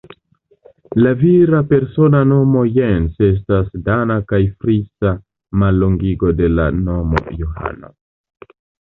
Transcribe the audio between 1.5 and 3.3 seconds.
persona nomo Jens